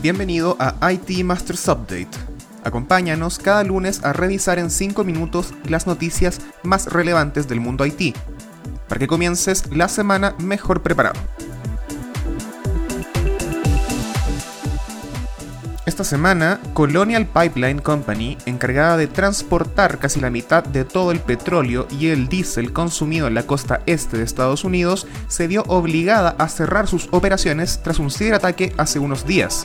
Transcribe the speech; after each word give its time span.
Bienvenido 0.00 0.56
a 0.60 0.92
IT 0.92 1.24
Masters 1.24 1.66
Update. 1.66 2.10
Acompáñanos 2.62 3.40
cada 3.40 3.64
lunes 3.64 4.04
a 4.04 4.12
revisar 4.12 4.60
en 4.60 4.70
5 4.70 5.02
minutos 5.02 5.52
las 5.68 5.88
noticias 5.88 6.40
más 6.62 6.86
relevantes 6.86 7.48
del 7.48 7.58
mundo 7.58 7.84
IT, 7.84 8.16
para 8.88 9.00
que 9.00 9.08
comiences 9.08 9.64
la 9.72 9.88
semana 9.88 10.36
mejor 10.38 10.82
preparado. 10.82 11.18
Esta 15.88 16.04
semana, 16.04 16.60
Colonial 16.74 17.24
Pipeline 17.24 17.78
Company, 17.80 18.36
encargada 18.44 18.98
de 18.98 19.06
transportar 19.06 19.98
casi 19.98 20.20
la 20.20 20.28
mitad 20.28 20.62
de 20.62 20.84
todo 20.84 21.12
el 21.12 21.20
petróleo 21.20 21.88
y 21.90 22.08
el 22.08 22.28
diésel 22.28 22.74
consumido 22.74 23.26
en 23.26 23.32
la 23.32 23.44
costa 23.44 23.80
este 23.86 24.18
de 24.18 24.24
Estados 24.24 24.64
Unidos, 24.64 25.06
se 25.28 25.46
vio 25.46 25.62
obligada 25.66 26.36
a 26.38 26.50
cerrar 26.50 26.88
sus 26.88 27.08
operaciones 27.10 27.80
tras 27.82 28.00
un 28.00 28.10
ciberataque 28.10 28.74
hace 28.76 28.98
unos 28.98 29.26
días. 29.26 29.64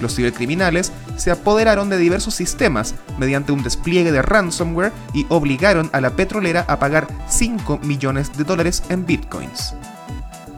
Los 0.00 0.16
cibercriminales 0.16 0.92
se 1.16 1.30
apoderaron 1.30 1.88
de 1.88 1.96
diversos 1.96 2.34
sistemas 2.34 2.94
mediante 3.16 3.52
un 3.52 3.62
despliegue 3.62 4.12
de 4.12 4.20
ransomware 4.20 4.92
y 5.14 5.24
obligaron 5.30 5.88
a 5.94 6.02
la 6.02 6.10
petrolera 6.10 6.66
a 6.68 6.78
pagar 6.78 7.08
5 7.30 7.78
millones 7.78 8.36
de 8.36 8.44
dólares 8.44 8.82
en 8.90 9.06
bitcoins. 9.06 9.72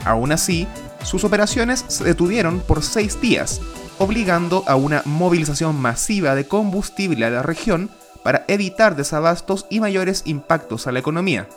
Aún 0.05 0.33
así, 0.33 0.67
sus 1.05 1.25
operaciones 1.25 1.85
se 1.89 2.05
detuvieron 2.05 2.61
por 2.61 2.83
6 2.83 3.21
días 3.21 3.61
obligando 3.99 4.65
a 4.67 4.77
una 4.77 5.03
movilización 5.05 5.77
masiva 5.77 6.35
de 6.35 6.47
combustible 6.47 7.25
a 7.25 7.31
la 7.31 7.43
región 7.43 7.91
para 8.23 8.45
evitar 8.49 8.97
desabastos 8.97 9.67
y 9.71 9.81
mayores 9.81 10.23
impactos 10.25 10.87
a 10.87 10.93
la 10.93 10.99
economía. 10.99 11.49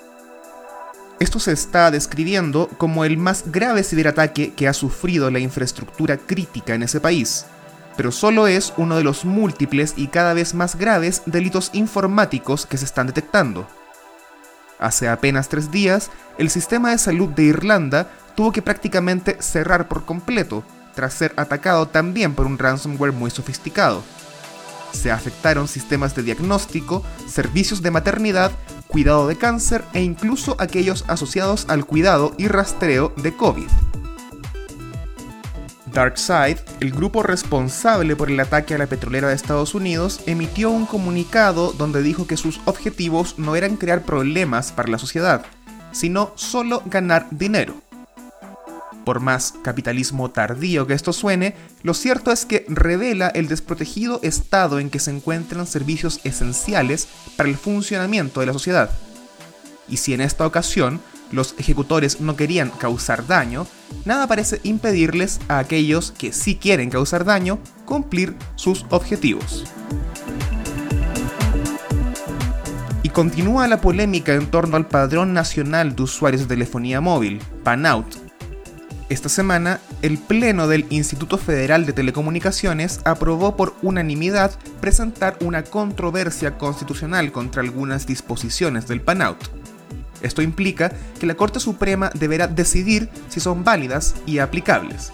Esto 1.20 1.40
se 1.40 1.52
está 1.52 1.90
describiendo 1.90 2.70
como 2.78 3.04
el 3.04 3.18
más 3.18 3.52
grave 3.52 3.84
ciberataque 3.84 4.54
que 4.54 4.68
ha 4.68 4.74
sufrido 4.74 5.32
la 5.32 5.40
infraestructura 5.40 6.18
crítica 6.18 6.76
en 6.76 6.84
ese 6.84 7.00
país, 7.00 7.46
pero 7.96 8.12
solo 8.12 8.46
es 8.46 8.74
uno 8.78 8.98
de 8.98 9.04
los 9.04 9.26
múltiples 9.26 9.94
y 9.98 10.08
cada 10.08 10.34
vez 10.34 10.54
más 10.54 10.76
graves 10.76 11.24
delitos 11.26 11.72
informáticos 11.74 12.68
que 12.68 12.78
se 12.78 12.86
están 12.86 13.08
detectando. 13.08 13.68
Hace 14.78 15.10
apenas 15.10 15.50
tres 15.50 15.72
días, 15.72 16.12
el 16.38 16.52
sistema 16.52 16.92
de 16.92 17.00
salud 17.00 17.30
de 17.30 17.46
Irlanda 17.46 18.12
tuvo 18.38 18.52
que 18.52 18.62
prácticamente 18.62 19.42
cerrar 19.42 19.88
por 19.88 20.06
completo 20.06 20.64
tras 20.94 21.16
ser 21.16 21.34
atacado 21.38 21.88
también 21.88 22.36
por 22.36 22.46
un 22.46 22.60
ransomware 22.60 23.12
muy 23.12 23.32
sofisticado. 23.32 24.04
Se 24.92 25.12
afectaron 25.12 25.68
sistemas 25.68 26.16
de 26.16 26.22
diagnóstico, 26.22 27.04
servicios 27.28 27.82
de 27.82 27.90
maternidad, 27.90 28.52
cuidado 28.86 29.28
de 29.28 29.38
cáncer 29.38 29.84
e 29.94 30.04
incluso 30.04 30.56
aquellos 30.60 31.04
asociados 31.08 31.66
al 31.68 31.88
cuidado 31.88 32.36
y 32.38 32.48
rastreo 32.48 33.12
de 33.18 33.36
COVID. 33.36 33.68
DarkSide, 35.92 36.60
el 36.80 36.92
grupo 36.92 37.24
responsable 37.24 38.16
por 38.16 38.30
el 38.30 38.40
ataque 38.40 38.76
a 38.76 38.78
la 38.78 38.86
petrolera 38.86 39.30
de 39.30 39.34
Estados 39.34 39.74
Unidos, 39.74 40.22
emitió 40.28 40.70
un 40.70 40.86
comunicado 40.86 41.74
donde 41.74 42.04
dijo 42.04 42.28
que 42.28 42.38
sus 42.38 42.62
objetivos 42.66 43.40
no 43.40 43.56
eran 43.56 43.78
crear 43.78 44.04
problemas 44.04 44.72
para 44.72 44.90
la 44.90 45.00
sociedad, 45.00 45.44
sino 45.92 46.34
solo 46.36 46.84
ganar 46.86 47.26
dinero. 47.32 47.87
Por 49.08 49.22
más 49.22 49.54
capitalismo 49.62 50.32
tardío 50.32 50.86
que 50.86 50.94
esto 50.94 51.14
suene, 51.14 51.56
lo 51.82 51.94
cierto 51.94 52.30
es 52.30 52.46
que 52.46 52.66
revela 52.68 53.30
el 53.30 53.48
desprotegido 53.48 54.20
estado 54.22 54.80
en 54.80 54.90
que 54.90 55.00
se 55.00 55.12
encuentran 55.12 55.66
servicios 55.66 56.20
esenciales 56.26 57.08
para 57.38 57.48
el 57.48 57.56
funcionamiento 57.56 58.42
de 58.42 58.48
la 58.48 58.52
sociedad. 58.52 58.92
Y 59.88 59.96
si 59.96 60.14
en 60.14 60.20
esta 60.20 60.46
ocasión 60.46 61.00
los 61.32 61.56
ejecutores 61.58 62.20
no 62.20 62.36
querían 62.36 62.70
causar 62.70 63.26
daño, 63.26 63.66
nada 64.04 64.28
parece 64.28 64.60
impedirles 64.64 65.40
a 65.48 65.60
aquellos 65.60 66.12
que 66.12 66.34
sí 66.34 66.58
quieren 66.58 66.90
causar 66.90 67.24
daño 67.24 67.60
cumplir 67.86 68.36
sus 68.56 68.86
objetivos. 68.90 69.64
Y 73.04 73.10
continúa 73.12 73.70
la 73.70 73.80
polémica 73.80 74.34
en 74.34 74.48
torno 74.48 74.76
al 74.76 74.90
Padrón 74.90 75.34
Nacional 75.34 75.96
de 75.96 76.04
Usuarios 76.04 76.42
de 76.42 76.48
Telefonía 76.50 77.00
Móvil, 77.00 77.40
PANOUT, 77.64 78.27
esta 79.10 79.30
semana, 79.30 79.80
el 80.02 80.18
Pleno 80.18 80.68
del 80.68 80.86
Instituto 80.90 81.38
Federal 81.38 81.86
de 81.86 81.94
Telecomunicaciones 81.94 83.00
aprobó 83.06 83.56
por 83.56 83.74
unanimidad 83.82 84.52
presentar 84.82 85.38
una 85.40 85.64
controversia 85.64 86.58
constitucional 86.58 87.32
contra 87.32 87.62
algunas 87.62 88.06
disposiciones 88.06 88.86
del 88.86 89.00
PANOUT. 89.00 89.38
Esto 90.22 90.42
implica 90.42 90.92
que 91.20 91.26
la 91.26 91.36
Corte 91.36 91.62
Suprema 91.62 92.12
deberá 92.16 92.48
decidir 92.48 93.10
si 93.30 93.40
son 93.40 93.64
válidas 93.64 94.16
y 94.26 94.40
aplicables. 94.40 95.14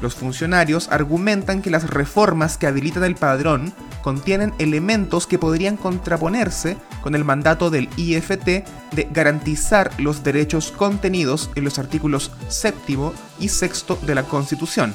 Los 0.00 0.16
funcionarios 0.16 0.88
argumentan 0.90 1.62
que 1.62 1.70
las 1.70 1.88
reformas 1.88 2.58
que 2.58 2.66
habilitan 2.66 3.04
el 3.04 3.14
padrón 3.14 3.72
contienen 4.02 4.52
elementos 4.58 5.28
que 5.28 5.38
podrían 5.38 5.76
contraponerse 5.76 6.76
con 7.08 7.14
el 7.14 7.24
mandato 7.24 7.70
del 7.70 7.88
IFT 7.96 8.44
de 8.92 9.08
garantizar 9.10 9.90
los 9.96 10.22
derechos 10.22 10.70
contenidos 10.70 11.48
en 11.54 11.64
los 11.64 11.78
artículos 11.78 12.30
séptimo 12.48 13.14
y 13.40 13.48
sexto 13.48 13.98
de 14.02 14.14
la 14.14 14.24
Constitución, 14.24 14.94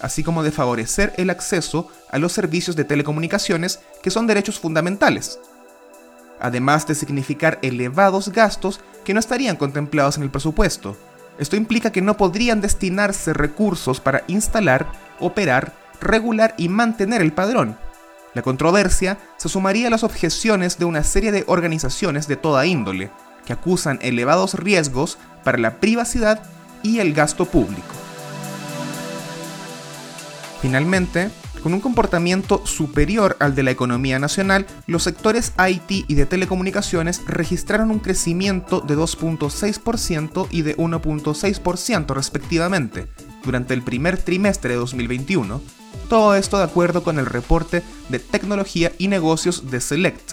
así 0.00 0.24
como 0.24 0.42
de 0.42 0.52
favorecer 0.52 1.12
el 1.18 1.28
acceso 1.28 1.88
a 2.10 2.16
los 2.16 2.32
servicios 2.32 2.76
de 2.76 2.84
telecomunicaciones 2.84 3.80
que 4.02 4.10
son 4.10 4.26
derechos 4.26 4.58
fundamentales, 4.58 5.38
además 6.40 6.86
de 6.86 6.94
significar 6.94 7.58
elevados 7.60 8.30
gastos 8.30 8.80
que 9.04 9.12
no 9.12 9.20
estarían 9.20 9.56
contemplados 9.56 10.16
en 10.16 10.22
el 10.22 10.30
presupuesto, 10.30 10.96
esto 11.38 11.56
implica 11.56 11.92
que 11.92 12.00
no 12.00 12.16
podrían 12.16 12.62
destinarse 12.62 13.34
recursos 13.34 14.00
para 14.00 14.24
instalar, 14.28 14.90
operar, 15.18 15.74
regular 16.00 16.54
y 16.56 16.70
mantener 16.70 17.20
el 17.20 17.34
padrón. 17.34 17.76
La 18.34 18.42
controversia 18.42 19.18
se 19.36 19.48
sumaría 19.48 19.88
a 19.88 19.90
las 19.90 20.04
objeciones 20.04 20.78
de 20.78 20.84
una 20.84 21.02
serie 21.02 21.32
de 21.32 21.44
organizaciones 21.48 22.28
de 22.28 22.36
toda 22.36 22.66
índole, 22.66 23.10
que 23.44 23.52
acusan 23.52 23.98
elevados 24.02 24.54
riesgos 24.54 25.18
para 25.42 25.58
la 25.58 25.80
privacidad 25.80 26.42
y 26.82 27.00
el 27.00 27.12
gasto 27.12 27.46
público. 27.46 27.94
Finalmente, 30.62 31.30
con 31.62 31.74
un 31.74 31.80
comportamiento 31.80 32.64
superior 32.66 33.36
al 33.40 33.54
de 33.54 33.62
la 33.62 33.70
economía 33.70 34.18
nacional, 34.18 34.66
los 34.86 35.02
sectores 35.02 35.52
IT 35.58 36.06
y 36.08 36.14
de 36.14 36.26
telecomunicaciones 36.26 37.20
registraron 37.26 37.90
un 37.90 37.98
crecimiento 37.98 38.80
de 38.80 38.96
2.6% 38.96 40.46
y 40.50 40.62
de 40.62 40.76
1.6% 40.76 42.14
respectivamente 42.14 43.08
durante 43.44 43.74
el 43.74 43.82
primer 43.82 44.16
trimestre 44.18 44.70
de 44.70 44.76
2021, 44.76 45.60
todo 46.10 46.34
esto 46.34 46.58
de 46.58 46.64
acuerdo 46.64 47.02
con 47.02 47.18
el 47.18 47.24
reporte 47.24 47.82
de 48.10 48.18
tecnología 48.18 48.92
y 48.98 49.08
negocios 49.08 49.70
de 49.70 49.80
Select. 49.80 50.32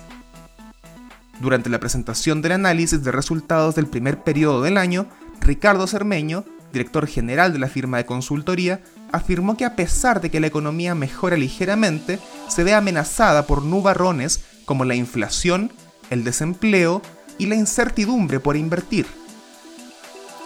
Durante 1.39 1.69
la 1.69 1.79
presentación 1.79 2.41
del 2.41 2.51
análisis 2.51 3.01
de 3.01 3.13
resultados 3.13 3.75
del 3.75 3.87
primer 3.87 4.23
periodo 4.23 4.61
del 4.61 4.77
año, 4.77 5.07
Ricardo 5.39 5.87
Cermeño 5.87 6.43
director 6.71 7.07
general 7.07 7.53
de 7.53 7.59
la 7.59 7.67
firma 7.67 7.97
de 7.97 8.05
consultoría, 8.05 8.81
afirmó 9.11 9.57
que 9.57 9.65
a 9.65 9.75
pesar 9.75 10.21
de 10.21 10.29
que 10.29 10.39
la 10.39 10.47
economía 10.47 10.95
mejora 10.95 11.37
ligeramente, 11.37 12.19
se 12.49 12.63
ve 12.63 12.73
amenazada 12.73 13.47
por 13.47 13.63
nubarrones 13.63 14.43
como 14.65 14.85
la 14.85 14.95
inflación, 14.95 15.71
el 16.09 16.23
desempleo 16.23 17.01
y 17.37 17.47
la 17.47 17.55
incertidumbre 17.55 18.39
por 18.39 18.57
invertir. 18.57 19.05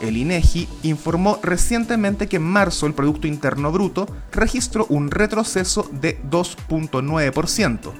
El 0.01 0.17
INEGI 0.17 0.67
informó 0.83 1.39
recientemente 1.41 2.27
que 2.27 2.37
en 2.37 2.43
marzo 2.43 2.87
el 2.87 2.93
Producto 2.93 3.27
Interno 3.27 3.71
Bruto 3.71 4.07
registró 4.31 4.85
un 4.89 5.11
retroceso 5.11 5.89
de 5.91 6.21
2.9%. 6.23 7.91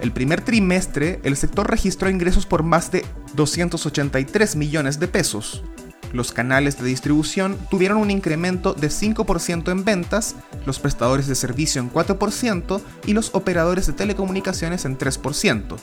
El 0.00 0.12
primer 0.12 0.42
trimestre, 0.42 1.20
el 1.24 1.36
sector 1.36 1.68
registró 1.68 2.08
ingresos 2.08 2.46
por 2.46 2.62
más 2.62 2.90
de 2.92 3.04
283 3.34 4.56
millones 4.56 5.00
de 5.00 5.08
pesos, 5.08 5.64
los 6.12 6.32
canales 6.32 6.78
de 6.78 6.86
distribución 6.86 7.58
tuvieron 7.70 7.98
un 7.98 8.10
incremento 8.10 8.74
de 8.74 8.88
5% 8.88 9.70
en 9.70 9.84
ventas, 9.84 10.36
los 10.64 10.78
prestadores 10.78 11.26
de 11.26 11.34
servicio 11.34 11.80
en 11.80 11.92
4% 11.92 12.80
y 13.06 13.12
los 13.12 13.34
operadores 13.34 13.86
de 13.86 13.92
telecomunicaciones 13.92 14.84
en 14.84 14.96
3%. 14.96 15.76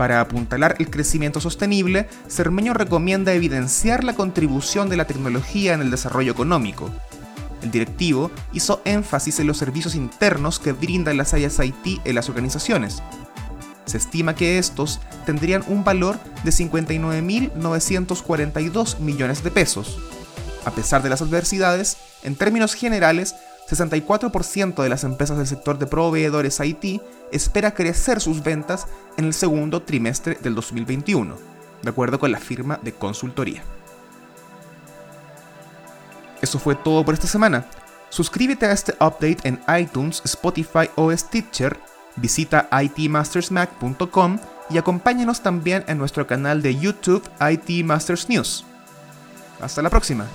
Para 0.00 0.20
apuntalar 0.22 0.76
el 0.78 0.88
crecimiento 0.88 1.42
sostenible, 1.42 2.08
Cermeño 2.26 2.72
recomienda 2.72 3.34
evidenciar 3.34 4.02
la 4.02 4.14
contribución 4.14 4.88
de 4.88 4.96
la 4.96 5.06
tecnología 5.06 5.74
en 5.74 5.82
el 5.82 5.90
desarrollo 5.90 6.32
económico. 6.32 6.88
El 7.60 7.70
directivo 7.70 8.30
hizo 8.54 8.80
énfasis 8.86 9.40
en 9.40 9.46
los 9.46 9.58
servicios 9.58 9.94
internos 9.94 10.58
que 10.58 10.72
brindan 10.72 11.18
las 11.18 11.34
áreas 11.34 11.60
IT 11.62 12.00
en 12.06 12.14
las 12.14 12.30
organizaciones, 12.30 13.02
se 13.84 13.98
estima 13.98 14.34
que 14.34 14.56
estos 14.56 15.00
tendrían 15.26 15.62
un 15.66 15.84
valor 15.84 16.18
de 16.44 16.50
59.942 16.50 19.00
millones 19.00 19.44
de 19.44 19.50
pesos. 19.50 19.98
A 20.64 20.70
pesar 20.70 21.02
de 21.02 21.10
las 21.10 21.20
adversidades, 21.20 21.98
en 22.22 22.36
términos 22.36 22.72
generales, 22.72 23.34
64% 23.70 24.82
de 24.82 24.88
las 24.88 25.04
empresas 25.04 25.38
del 25.38 25.46
sector 25.46 25.78
de 25.78 25.86
proveedores 25.86 26.60
IT 26.60 27.00
espera 27.30 27.74
crecer 27.74 28.20
sus 28.20 28.42
ventas 28.42 28.86
en 29.16 29.26
el 29.26 29.34
segundo 29.34 29.82
trimestre 29.82 30.38
del 30.42 30.54
2021, 30.54 31.36
de 31.82 31.90
acuerdo 31.90 32.18
con 32.18 32.32
la 32.32 32.38
firma 32.38 32.80
de 32.82 32.92
consultoría. 32.92 33.62
Eso 36.42 36.58
fue 36.58 36.74
todo 36.74 37.04
por 37.04 37.14
esta 37.14 37.26
semana. 37.26 37.66
Suscríbete 38.08 38.66
a 38.66 38.72
este 38.72 38.92
update 38.94 39.38
en 39.44 39.60
iTunes, 39.78 40.20
Spotify 40.24 40.90
o 40.96 41.16
Stitcher, 41.16 41.78
visita 42.16 42.68
itmastersmac.com 42.72 44.38
y 44.68 44.78
acompáñanos 44.78 45.42
también 45.42 45.84
en 45.86 45.98
nuestro 45.98 46.26
canal 46.26 46.62
de 46.62 46.76
YouTube 46.76 47.22
IT 47.40 47.84
Masters 47.84 48.28
News. 48.28 48.64
Hasta 49.60 49.82
la 49.82 49.90
próxima. 49.90 50.26